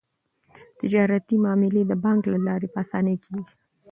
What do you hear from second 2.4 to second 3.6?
لارې په اسانۍ کیږي.